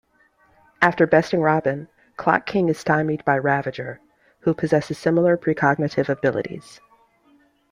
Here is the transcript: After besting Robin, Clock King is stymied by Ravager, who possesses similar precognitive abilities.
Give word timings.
After 0.81 1.05
besting 1.05 1.41
Robin, 1.41 1.87
Clock 2.17 2.47
King 2.47 2.69
is 2.69 2.79
stymied 2.79 3.23
by 3.23 3.37
Ravager, 3.37 3.99
who 4.39 4.55
possesses 4.55 4.97
similar 4.97 5.37
precognitive 5.37 6.09
abilities. 6.09 6.81